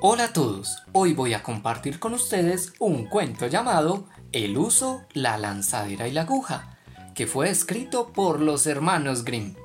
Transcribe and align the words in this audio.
Hola 0.00 0.26
a 0.26 0.32
todos, 0.32 0.84
hoy 0.92 1.12
voy 1.12 1.34
a 1.34 1.42
compartir 1.42 1.98
con 1.98 2.14
ustedes 2.14 2.72
un 2.78 3.06
cuento 3.06 3.48
llamado 3.48 4.06
El 4.30 4.56
uso, 4.56 5.02
la 5.12 5.36
lanzadera 5.38 6.06
y 6.06 6.12
la 6.12 6.20
aguja, 6.20 6.78
que 7.16 7.26
fue 7.26 7.50
escrito 7.50 8.12
por 8.12 8.40
los 8.40 8.68
hermanos 8.68 9.24
Grimm. 9.24 9.56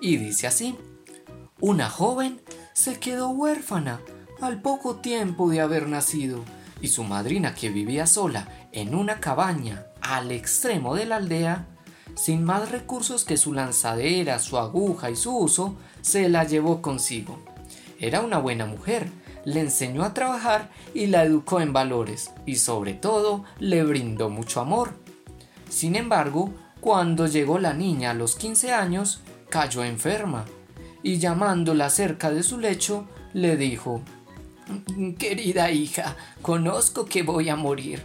Y 0.00 0.16
dice 0.16 0.46
así, 0.46 0.76
una 1.58 1.90
joven 1.90 2.40
se 2.72 3.00
quedó 3.00 3.30
huérfana 3.30 4.00
al 4.40 4.62
poco 4.62 4.94
tiempo 5.00 5.50
de 5.50 5.60
haber 5.60 5.88
nacido 5.88 6.44
y 6.80 6.86
su 6.86 7.02
madrina 7.02 7.56
que 7.56 7.70
vivía 7.70 8.06
sola 8.06 8.68
en 8.70 8.94
una 8.94 9.18
cabaña 9.18 9.86
al 10.00 10.30
extremo 10.30 10.94
de 10.94 11.06
la 11.06 11.16
aldea, 11.16 11.66
sin 12.14 12.44
más 12.44 12.70
recursos 12.70 13.24
que 13.24 13.36
su 13.36 13.52
lanzadera, 13.54 14.38
su 14.38 14.56
aguja 14.56 15.10
y 15.10 15.16
su 15.16 15.36
uso, 15.36 15.74
se 16.00 16.28
la 16.28 16.44
llevó 16.44 16.80
consigo. 16.80 17.40
Era 17.98 18.20
una 18.20 18.38
buena 18.38 18.66
mujer, 18.66 19.10
le 19.44 19.60
enseñó 19.60 20.04
a 20.04 20.14
trabajar 20.14 20.70
y 20.94 21.06
la 21.06 21.24
educó 21.24 21.60
en 21.60 21.72
valores 21.72 22.30
y 22.46 22.56
sobre 22.56 22.94
todo 22.94 23.44
le 23.58 23.82
brindó 23.84 24.30
mucho 24.30 24.60
amor. 24.60 24.94
Sin 25.68 25.96
embargo, 25.96 26.52
cuando 26.80 27.26
llegó 27.26 27.58
la 27.58 27.74
niña 27.74 28.10
a 28.10 28.14
los 28.14 28.36
15 28.36 28.72
años, 28.72 29.20
cayó 29.48 29.84
enferma 29.84 30.44
y 31.02 31.18
llamándola 31.18 31.90
cerca 31.90 32.30
de 32.30 32.42
su 32.42 32.58
lecho, 32.58 33.06
le 33.32 33.56
dijo, 33.56 34.02
Querida 35.18 35.70
hija, 35.70 36.16
conozco 36.42 37.04
que 37.04 37.22
voy 37.22 37.48
a 37.48 37.56
morir. 37.56 38.02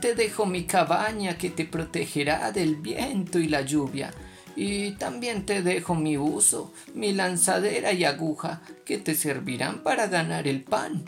Te 0.00 0.14
dejo 0.14 0.46
mi 0.46 0.64
cabaña 0.64 1.38
que 1.38 1.50
te 1.50 1.64
protegerá 1.64 2.50
del 2.52 2.76
viento 2.76 3.38
y 3.38 3.48
la 3.48 3.62
lluvia. 3.62 4.10
Y 4.56 4.92
también 4.92 5.46
te 5.46 5.62
dejo 5.62 5.94
mi 5.94 6.18
uso, 6.18 6.72
mi 6.94 7.12
lanzadera 7.12 7.92
y 7.92 8.04
aguja, 8.04 8.62
que 8.84 8.98
te 8.98 9.14
servirán 9.14 9.82
para 9.82 10.06
ganar 10.06 10.48
el 10.48 10.62
pan. 10.62 11.04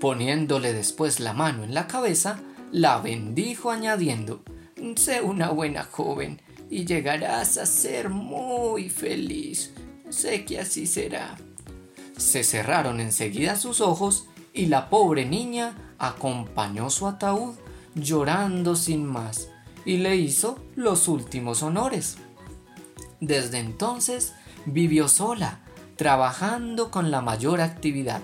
Poniéndole 0.00 0.72
después 0.72 1.20
la 1.20 1.32
mano 1.32 1.64
en 1.64 1.74
la 1.74 1.86
cabeza, 1.86 2.40
la 2.72 2.98
bendijo 2.98 3.70
añadiendo, 3.70 4.42
Sé 4.96 5.20
una 5.20 5.50
buena 5.50 5.84
joven 5.84 6.40
y 6.70 6.86
llegarás 6.86 7.58
a 7.58 7.66
ser 7.66 8.08
muy 8.08 8.88
feliz. 8.88 9.72
Sé 10.08 10.44
que 10.46 10.58
así 10.58 10.86
será. 10.86 11.36
Se 12.16 12.44
cerraron 12.44 12.98
enseguida 12.98 13.56
sus 13.56 13.80
ojos 13.80 14.28
y 14.54 14.66
la 14.66 14.88
pobre 14.88 15.26
niña 15.26 15.94
acompañó 15.98 16.88
su 16.88 17.06
ataúd 17.06 17.54
llorando 17.94 18.74
sin 18.76 19.04
más 19.04 19.48
y 19.84 19.98
le 19.98 20.16
hizo 20.16 20.58
los 20.76 21.08
últimos 21.08 21.62
honores. 21.62 22.16
Desde 23.20 23.58
entonces 23.58 24.32
vivió 24.64 25.08
sola, 25.08 25.60
trabajando 25.96 26.90
con 26.90 27.10
la 27.10 27.20
mayor 27.20 27.60
actividad 27.60 28.22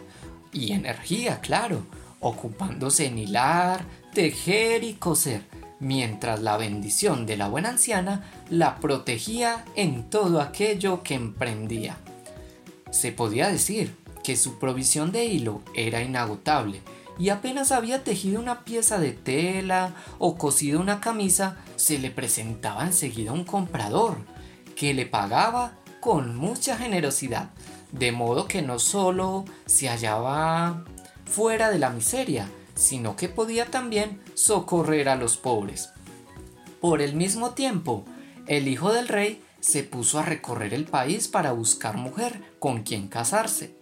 y 0.52 0.72
energía, 0.72 1.40
claro, 1.40 1.86
ocupándose 2.20 3.06
en 3.06 3.18
hilar, 3.18 3.84
tejer 4.14 4.82
y 4.84 4.94
coser, 4.94 5.42
mientras 5.78 6.40
la 6.40 6.56
bendición 6.56 7.26
de 7.26 7.36
la 7.36 7.48
buena 7.48 7.68
anciana 7.68 8.24
la 8.48 8.76
protegía 8.76 9.64
en 9.74 10.08
todo 10.08 10.40
aquello 10.40 11.02
que 11.02 11.14
emprendía. 11.14 11.98
Se 12.90 13.12
podía 13.12 13.48
decir 13.48 13.94
que 14.24 14.36
su 14.36 14.58
provisión 14.58 15.12
de 15.12 15.26
hilo 15.26 15.60
era 15.74 16.02
inagotable 16.02 16.80
y 17.18 17.28
apenas 17.28 17.72
había 17.72 18.04
tejido 18.04 18.40
una 18.40 18.64
pieza 18.64 18.98
de 18.98 19.12
tela 19.12 19.94
o 20.18 20.36
cosido 20.36 20.80
una 20.80 21.00
camisa, 21.00 21.58
se 21.76 21.98
le 21.98 22.10
presentaba 22.10 22.84
enseguida 22.84 23.32
un 23.32 23.44
comprador 23.44 24.16
que 24.76 24.94
le 24.94 25.06
pagaba 25.06 25.72
con 26.00 26.36
mucha 26.36 26.76
generosidad, 26.76 27.50
de 27.90 28.12
modo 28.12 28.46
que 28.46 28.62
no 28.62 28.78
solo 28.78 29.44
se 29.64 29.88
hallaba 29.88 30.84
fuera 31.24 31.70
de 31.70 31.80
la 31.80 31.90
miseria, 31.90 32.48
sino 32.76 33.16
que 33.16 33.28
podía 33.28 33.66
también 33.66 34.20
socorrer 34.34 35.08
a 35.08 35.16
los 35.16 35.36
pobres. 35.36 35.90
Por 36.80 37.00
el 37.00 37.14
mismo 37.14 37.50
tiempo, 37.54 38.04
el 38.46 38.68
hijo 38.68 38.92
del 38.92 39.08
rey 39.08 39.42
se 39.60 39.82
puso 39.82 40.20
a 40.20 40.22
recorrer 40.22 40.74
el 40.74 40.84
país 40.84 41.26
para 41.26 41.52
buscar 41.52 41.96
mujer 41.96 42.40
con 42.60 42.82
quien 42.82 43.08
casarse. 43.08 43.74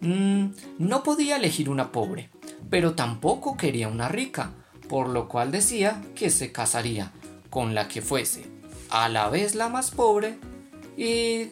Mm, 0.00 0.46
no 0.78 1.02
podía 1.04 1.36
elegir 1.36 1.68
una 1.68 1.92
pobre, 1.92 2.30
pero 2.70 2.94
tampoco 2.94 3.56
quería 3.56 3.86
una 3.86 4.08
rica, 4.08 4.52
por 4.88 5.08
lo 5.08 5.28
cual 5.28 5.52
decía 5.52 6.02
que 6.16 6.30
se 6.30 6.50
casaría 6.50 7.12
con 7.50 7.74
la 7.74 7.86
que 7.86 8.02
fuese 8.02 8.51
a 8.92 9.08
la 9.08 9.30
vez 9.30 9.54
la 9.54 9.70
más 9.70 9.90
pobre 9.90 10.38
y 10.98 11.48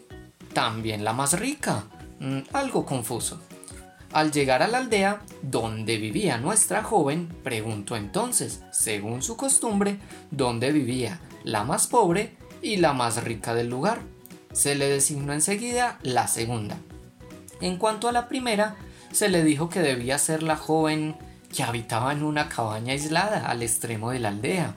también 0.52 1.04
la 1.04 1.14
más 1.14 1.40
rica. 1.40 1.84
Mm, 2.20 2.40
algo 2.52 2.84
confuso. 2.84 3.40
Al 4.12 4.30
llegar 4.30 4.62
a 4.62 4.68
la 4.68 4.78
aldea 4.78 5.22
donde 5.40 5.96
vivía 5.96 6.36
nuestra 6.36 6.82
joven, 6.82 7.28
preguntó 7.42 7.96
entonces, 7.96 8.60
según 8.72 9.22
su 9.22 9.38
costumbre, 9.38 9.98
dónde 10.30 10.70
vivía 10.70 11.18
la 11.42 11.64
más 11.64 11.86
pobre 11.86 12.36
y 12.60 12.76
la 12.76 12.92
más 12.92 13.24
rica 13.24 13.54
del 13.54 13.70
lugar. 13.70 14.02
Se 14.52 14.74
le 14.74 14.88
designó 14.88 15.32
enseguida 15.32 15.98
la 16.02 16.28
segunda. 16.28 16.76
En 17.62 17.78
cuanto 17.78 18.08
a 18.08 18.12
la 18.12 18.28
primera, 18.28 18.76
se 19.12 19.30
le 19.30 19.44
dijo 19.44 19.70
que 19.70 19.80
debía 19.80 20.18
ser 20.18 20.42
la 20.42 20.56
joven 20.56 21.16
que 21.54 21.62
habitaba 21.62 22.12
en 22.12 22.22
una 22.22 22.50
cabaña 22.50 22.92
aislada 22.92 23.46
al 23.46 23.62
extremo 23.62 24.10
de 24.10 24.18
la 24.18 24.28
aldea. 24.28 24.74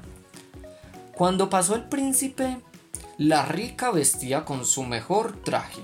Cuando 1.16 1.50
pasó 1.50 1.75
el 1.75 1.84
príncipe, 1.90 2.57
la 3.18 3.46
rica 3.46 3.91
vestía 3.91 4.46
con 4.46 4.66
su 4.66 4.84
mejor 4.84 5.41
traje. 5.44 5.81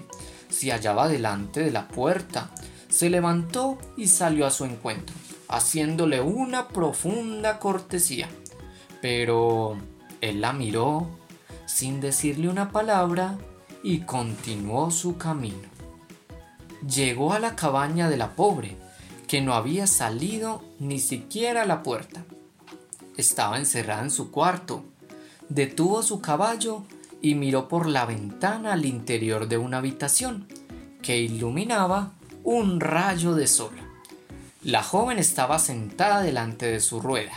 Se 0.49 0.71
hallaba 0.71 1.07
delante 1.07 1.61
de 1.61 1.71
la 1.71 1.87
puerta 1.87 2.49
se 2.89 3.09
levantó 3.09 3.77
y 3.95 4.07
salió 4.07 4.45
a 4.45 4.51
su 4.51 4.65
encuentro, 4.65 5.15
haciéndole 5.47 6.21
una 6.21 6.67
profunda 6.67 7.59
cortesía. 7.59 8.27
Pero 9.01 9.77
él 10.21 10.41
la 10.41 10.53
miró 10.53 11.07
sin 11.65 12.01
decirle 12.01 12.49
una 12.49 12.71
palabra 12.71 13.37
y 13.83 13.99
continuó 13.99 14.91
su 14.91 15.17
camino. 15.17 15.69
Llegó 16.87 17.33
a 17.33 17.39
la 17.39 17.55
cabaña 17.55 18.09
de 18.09 18.17
la 18.17 18.35
pobre, 18.35 18.75
que 19.27 19.41
no 19.41 19.53
había 19.53 19.85
salido 19.85 20.63
ni 20.79 20.99
siquiera 20.99 21.61
a 21.61 21.65
la 21.67 21.83
puerta. 21.83 22.25
Estaba 23.15 23.57
encerrada 23.57 24.01
en 24.01 24.11
su 24.11 24.31
cuarto. 24.31 24.83
Detuvo 25.49 26.03
su 26.03 26.21
caballo 26.21 26.83
y 27.21 27.35
miró 27.35 27.67
por 27.67 27.87
la 27.87 28.05
ventana 28.05 28.73
al 28.73 28.85
interior 28.85 29.47
de 29.47 29.57
una 29.57 29.79
habitación 29.79 30.47
que 31.01 31.17
iluminaba 31.17 32.13
un 32.43 32.79
rayo 32.79 33.33
de 33.33 33.47
sol. 33.47 33.73
La 34.63 34.83
joven 34.83 35.17
estaba 35.17 35.57
sentada 35.57 36.21
delante 36.21 36.67
de 36.67 36.79
su 36.79 37.01
rueda 37.01 37.33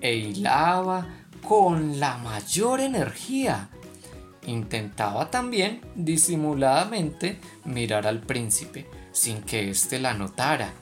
e 0.00 0.14
hilaba 0.14 1.08
con 1.42 1.98
la 1.98 2.16
mayor 2.18 2.80
energía. 2.80 3.70
Intentaba 4.46 5.30
también 5.30 5.80
disimuladamente 5.94 7.40
mirar 7.64 8.06
al 8.06 8.20
príncipe 8.20 8.86
sin 9.12 9.42
que 9.42 9.70
éste 9.70 9.98
la 9.98 10.14
notara. 10.14 10.72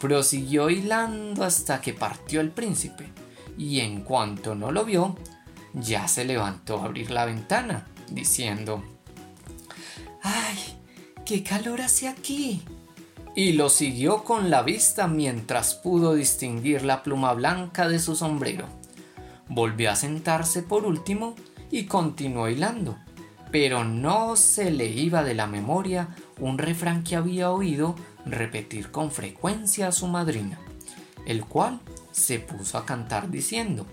Prosiguió 0.00 0.68
hilando 0.68 1.44
hasta 1.44 1.80
que 1.80 1.94
partió 1.94 2.40
el 2.40 2.50
príncipe 2.50 3.08
y 3.56 3.80
en 3.80 4.02
cuanto 4.02 4.54
no 4.54 4.70
lo 4.70 4.84
vio, 4.84 5.16
ya 5.76 6.08
se 6.08 6.24
levantó 6.24 6.80
a 6.80 6.86
abrir 6.86 7.12
la 7.12 7.24
ventana, 7.24 7.86
diciendo, 8.10 8.82
¡Ay, 10.22 10.58
qué 11.24 11.44
calor 11.44 11.80
hace 11.80 12.08
aquí! 12.08 12.64
y 13.36 13.52
lo 13.52 13.68
siguió 13.68 14.24
con 14.24 14.48
la 14.48 14.62
vista 14.62 15.06
mientras 15.06 15.74
pudo 15.74 16.14
distinguir 16.14 16.82
la 16.82 17.02
pluma 17.02 17.34
blanca 17.34 17.86
de 17.86 17.98
su 17.98 18.16
sombrero. 18.16 18.66
Volvió 19.48 19.90
a 19.90 19.96
sentarse 19.96 20.62
por 20.62 20.86
último 20.86 21.36
y 21.70 21.84
continuó 21.84 22.48
hilando, 22.48 22.96
pero 23.52 23.84
no 23.84 24.36
se 24.36 24.70
le 24.70 24.86
iba 24.86 25.22
de 25.22 25.34
la 25.34 25.46
memoria 25.46 26.08
un 26.40 26.56
refrán 26.56 27.04
que 27.04 27.14
había 27.14 27.50
oído 27.50 27.94
repetir 28.24 28.90
con 28.90 29.10
frecuencia 29.10 29.88
a 29.88 29.92
su 29.92 30.06
madrina, 30.08 30.58
el 31.26 31.44
cual 31.44 31.80
se 32.12 32.40
puso 32.40 32.78
a 32.78 32.86
cantar 32.86 33.30
diciendo, 33.30 33.86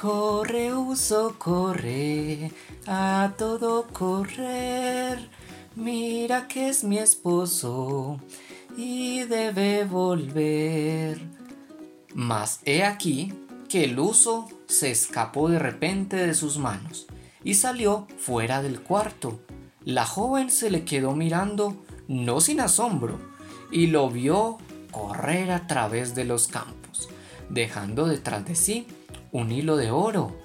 Corre, 0.00 0.72
uso, 0.72 1.34
corre, 1.38 2.52
a 2.86 3.32
todo 3.36 3.88
correr 3.88 5.28
Mira 5.74 6.46
que 6.46 6.68
es 6.68 6.84
mi 6.84 6.98
esposo 6.98 8.20
y 8.76 9.24
debe 9.24 9.84
volver. 9.84 11.20
Mas 12.14 12.60
he 12.64 12.84
aquí 12.84 13.32
que 13.68 13.84
el 13.84 13.98
uso 13.98 14.48
se 14.68 14.92
escapó 14.92 15.48
de 15.48 15.58
repente 15.58 16.16
de 16.16 16.34
sus 16.34 16.58
manos 16.58 17.08
y 17.42 17.54
salió 17.54 18.06
fuera 18.18 18.62
del 18.62 18.80
cuarto. 18.80 19.40
La 19.84 20.06
joven 20.06 20.52
se 20.52 20.70
le 20.70 20.84
quedó 20.84 21.16
mirando, 21.16 21.76
no 22.06 22.40
sin 22.40 22.60
asombro, 22.60 23.18
y 23.72 23.88
lo 23.88 24.10
vio 24.10 24.58
correr 24.92 25.50
a 25.50 25.66
través 25.66 26.14
de 26.14 26.24
los 26.24 26.46
campos, 26.46 27.08
dejando 27.50 28.06
detrás 28.06 28.44
de 28.44 28.54
sí 28.54 28.86
un 29.32 29.52
hilo 29.52 29.76
de 29.76 29.90
oro. 29.90 30.36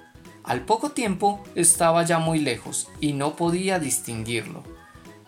Al 0.42 0.64
poco 0.64 0.90
tiempo 0.90 1.42
estaba 1.54 2.04
ya 2.04 2.18
muy 2.18 2.38
lejos 2.38 2.88
y 3.00 3.12
no 3.12 3.36
podía 3.36 3.78
distinguirlo 3.78 4.62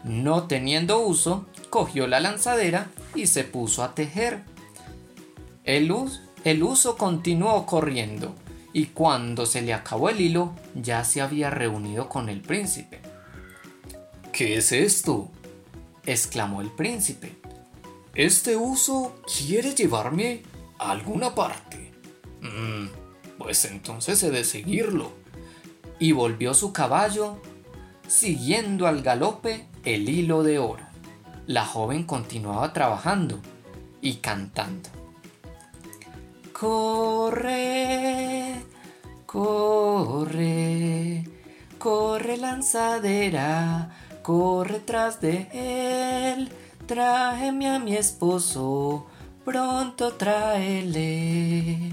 no 0.07 0.45
teniendo 0.45 1.01
uso, 1.01 1.47
cogió 1.69 2.07
la 2.07 2.21
lanzadera 2.21 2.91
y 3.15 3.27
se 3.27 3.43
puso 3.43 3.83
a 3.83 3.95
tejer. 3.95 4.45
El, 5.65 5.93
el 6.45 6.63
uso 6.63 6.97
continuó 6.97 7.67
corriendo 7.67 8.35
y 8.73 8.87
cuando 8.87 9.47
se 9.47 9.63
le 9.63 9.75
acabó 9.75 10.09
el 10.09 10.21
hilo 10.21 10.53
ya 10.75 11.03
se 11.03 11.21
había 11.21 11.51
reunido 11.51 12.09
con 12.09 12.29
el 12.29 12.41
príncipe. 12.41 13.01
¿Qué 14.33 14.57
es 14.57 14.71
esto? 14.71 15.31
exclamó 16.05 16.61
el 16.61 16.71
príncipe. 16.71 17.33
Este 18.15 18.55
uso 18.55 19.17
quiere 19.27 19.75
llevarme 19.75 20.43
a 20.79 20.93
alguna 20.93 21.35
parte. 21.35 21.91
Mm, 22.41 22.87
pues 23.47 23.65
entonces 23.65 24.21
he 24.25 24.33
de 24.33 24.43
seguirlo. 24.43 25.13
Y 26.01 26.11
volvió 26.11 26.53
su 26.53 26.73
caballo, 26.73 27.41
siguiendo 28.09 28.89
al 28.89 29.03
galope 29.03 29.69
el 29.85 30.09
hilo 30.09 30.43
de 30.43 30.59
oro. 30.59 30.83
La 31.47 31.65
joven 31.65 32.03
continuaba 32.03 32.73
trabajando 32.73 33.39
y 34.01 34.15
cantando. 34.15 34.89
Corre, 36.53 37.45
corre, 39.27 41.23
corre 41.79 42.39
lanzadera, 42.39 43.93
corre 44.23 44.81
tras 44.81 45.21
de 45.21 45.47
él, 46.33 46.49
tráeme 46.87 47.69
a 47.69 47.79
mi 47.79 47.95
esposo, 47.95 49.07
pronto 49.45 50.15
tráele. 50.15 51.93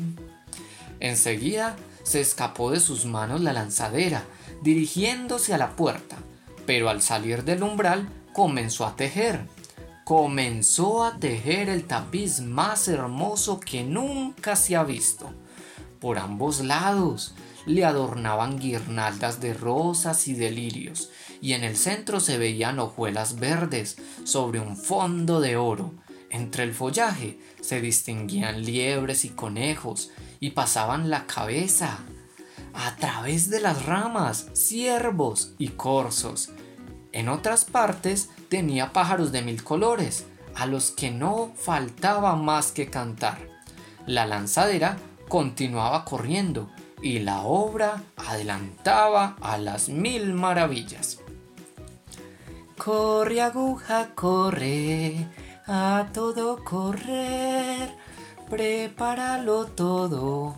Enseguida 1.04 1.76
se 2.04 2.22
escapó 2.22 2.72
de 2.72 2.80
sus 2.80 3.06
manos 3.06 3.42
la 3.42 3.52
lanzadera, 3.52 4.24
dirigiéndose 4.62 5.54
a 5.54 5.58
la 5.58 5.76
puerta, 5.76 6.16
pero 6.66 6.90
al 6.90 7.02
salir 7.02 7.44
del 7.44 7.62
umbral 7.62 8.08
comenzó 8.32 8.86
a 8.86 8.96
tejer. 8.96 9.42
Comenzó 10.06 11.04
a 11.04 11.18
tejer 11.18 11.68
el 11.68 11.84
tapiz 11.84 12.40
más 12.40 12.88
hermoso 12.88 13.60
que 13.60 13.84
nunca 13.84 14.56
se 14.56 14.78
ha 14.78 14.86
visto. 14.86 15.30
Por 16.00 16.20
ambos 16.20 16.62
lados 16.62 17.36
le 17.66 17.84
adornaban 17.84 18.58
guirnaldas 18.58 19.42
de 19.42 19.54
rosas 19.54 20.30
y 20.30 20.36
de 20.36 20.52
lirios, 20.52 21.10
y 21.42 21.52
en 21.52 21.66
el 21.66 21.76
centro 21.76 22.22
se 22.22 22.38
veían 22.38 22.80
hojuelas 22.80 23.42
verdes 23.42 23.98
sobre 24.24 24.62
un 24.62 24.78
fondo 24.78 25.42
de 25.42 25.58
oro. 25.58 25.96
Entre 26.30 26.64
el 26.64 26.74
follaje 26.74 27.40
se 27.60 27.82
distinguían 27.82 28.64
liebres 28.64 29.26
y 29.26 29.30
conejos, 29.30 30.10
y 30.44 30.50
pasaban 30.50 31.10
la 31.10 31.26
cabeza. 31.26 32.00
A 32.74 32.98
través 32.98 33.50
de 33.50 33.62
las 33.62 33.86
ramas, 33.86 34.48
ciervos 34.52 35.54
y 35.58 35.70
corzos. 35.70 36.50
En 37.14 37.30
otras 37.30 37.64
partes 37.64 38.30
tenía 38.50 38.92
pájaros 38.92 39.32
de 39.32 39.42
mil 39.42 39.64
colores, 39.64 40.26
a 40.54 40.66
los 40.66 40.92
que 40.92 41.12
no 41.12 41.54
faltaba 41.56 42.36
más 42.36 42.74
que 42.74 42.90
cantar. 42.90 43.38
La 44.06 44.26
lanzadera 44.26 44.98
continuaba 45.30 46.04
corriendo 46.04 46.70
y 47.02 47.20
la 47.20 47.44
obra 47.44 48.04
adelantaba 48.18 49.38
a 49.40 49.58
las 49.58 49.88
mil 49.88 50.34
maravillas. 50.34 51.20
Corre 52.78 53.40
aguja, 53.40 54.10
corre, 54.14 55.26
a 55.68 56.08
todo 56.12 56.66
correr, 56.66 57.96
prepáralo 58.54 59.66
todo, 59.66 60.56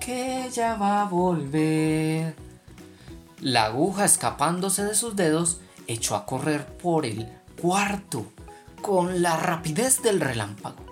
que 0.00 0.50
ya 0.52 0.74
va 0.74 1.02
a 1.02 1.04
volver. 1.04 2.34
La 3.40 3.66
aguja 3.66 4.04
escapándose 4.04 4.82
de 4.82 4.96
sus 4.96 5.14
dedos 5.14 5.60
echó 5.86 6.16
a 6.16 6.26
correr 6.26 6.66
por 6.66 7.06
el 7.06 7.28
cuarto 7.60 8.26
con 8.82 9.22
la 9.22 9.36
rapidez 9.36 10.02
del 10.02 10.20
relámpago 10.20 10.84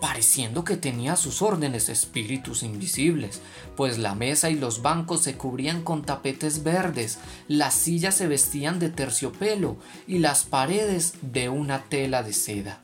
pareciendo 0.00 0.64
que 0.64 0.76
tenía 0.76 1.14
sus 1.14 1.42
órdenes 1.42 1.88
espíritus 1.88 2.64
invisibles, 2.64 3.40
pues 3.76 3.98
la 3.98 4.16
mesa 4.16 4.50
y 4.50 4.56
los 4.56 4.82
bancos 4.82 5.20
se 5.20 5.36
cubrían 5.36 5.84
con 5.84 6.02
tapetes 6.02 6.64
verdes, 6.64 7.18
las 7.46 7.74
sillas 7.74 8.16
se 8.16 8.26
vestían 8.26 8.80
de 8.80 8.88
terciopelo 8.88 9.76
y 10.08 10.18
las 10.18 10.42
paredes 10.42 11.14
de 11.22 11.48
una 11.48 11.84
tela 11.84 12.24
de 12.24 12.32
seda. 12.32 12.80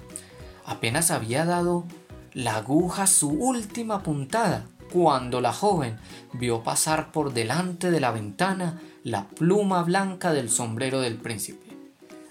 Apenas 0.65 1.11
había 1.11 1.45
dado 1.45 1.87
la 2.35 2.57
aguja 2.57 3.07
su 3.07 3.31
última 3.31 4.03
puntada 4.03 4.67
cuando 4.93 5.41
la 5.41 5.53
joven 5.53 5.99
vio 6.33 6.63
pasar 6.63 7.13
por 7.13 7.33
delante 7.33 7.91
de 7.91 8.01
la 8.01 8.11
ventana 8.11 8.81
la 9.05 9.29
pluma 9.29 9.83
blanca 9.83 10.33
del 10.33 10.51
sombrero 10.51 11.01
del 11.01 11.17
príncipe, 11.17 11.67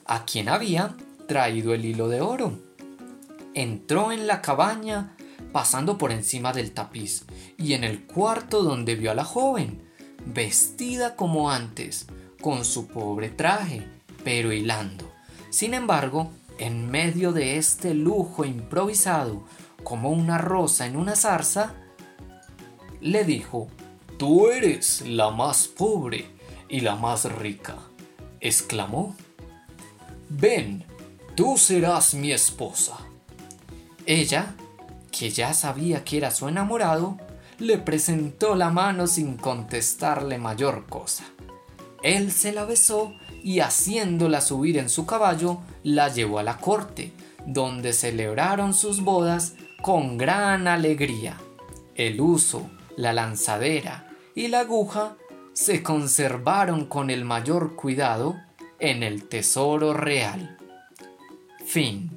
a 0.05 0.25
quien 0.25 0.49
había 0.49 0.95
traído 1.27 1.73
el 1.73 1.85
hilo 1.85 2.07
de 2.09 2.21
oro 2.21 2.67
entró 3.57 4.11
en 4.11 4.27
la 4.27 4.43
cabaña 4.43 5.15
pasando 5.51 5.97
por 5.97 6.11
encima 6.11 6.53
del 6.53 6.73
tapiz 6.73 7.25
y 7.57 7.73
en 7.73 7.83
el 7.83 8.05
cuarto 8.05 8.61
donde 8.61 8.95
vio 8.95 9.09
a 9.09 9.15
la 9.15 9.25
joven, 9.25 9.81
vestida 10.27 11.15
como 11.15 11.49
antes, 11.49 12.05
con 12.39 12.63
su 12.63 12.87
pobre 12.87 13.29
traje, 13.29 13.87
pero 14.23 14.53
hilando. 14.53 15.11
Sin 15.49 15.73
embargo, 15.73 16.31
en 16.59 16.91
medio 16.91 17.31
de 17.31 17.57
este 17.57 17.95
lujo 17.95 18.45
improvisado, 18.45 19.43
como 19.87 20.09
una 20.09 20.37
rosa 20.37 20.85
en 20.85 20.97
una 20.97 21.15
zarza, 21.15 21.73
le 22.99 23.23
dijo, 23.23 23.69
Tú 24.17 24.49
eres 24.49 24.99
la 25.07 25.29
más 25.29 25.69
pobre 25.69 26.25
y 26.67 26.81
la 26.81 26.97
más 26.97 27.23
rica, 27.31 27.77
exclamó. 28.41 29.15
Ven, 30.27 30.83
tú 31.35 31.57
serás 31.57 32.15
mi 32.15 32.33
esposa. 32.33 32.97
Ella, 34.05 34.55
que 35.09 35.29
ya 35.29 35.53
sabía 35.53 36.03
que 36.03 36.17
era 36.17 36.31
su 36.31 36.49
enamorado, 36.49 37.17
le 37.57 37.77
presentó 37.77 38.55
la 38.55 38.69
mano 38.69 39.07
sin 39.07 39.37
contestarle 39.37 40.37
mayor 40.37 40.87
cosa. 40.87 41.23
Él 42.03 42.33
se 42.33 42.51
la 42.51 42.65
besó 42.65 43.13
y 43.41 43.61
haciéndola 43.61 44.41
subir 44.41 44.79
en 44.79 44.89
su 44.89 45.05
caballo, 45.05 45.59
la 45.83 46.09
llevó 46.09 46.39
a 46.39 46.43
la 46.43 46.57
corte, 46.57 47.13
donde 47.45 47.93
celebraron 47.93 48.73
sus 48.73 48.99
bodas 48.99 49.53
con 49.81 50.17
gran 50.17 50.67
alegría. 50.67 51.37
El 51.95 52.21
uso, 52.21 52.69
la 52.95 53.13
lanzadera 53.13 54.09
y 54.35 54.47
la 54.47 54.61
aguja 54.61 55.15
se 55.53 55.81
conservaron 55.81 56.85
con 56.85 57.09
el 57.09 57.25
mayor 57.25 57.75
cuidado 57.75 58.35
en 58.79 59.03
el 59.03 59.27
tesoro 59.27 59.93
real. 59.93 60.57
Fin. 61.65 62.16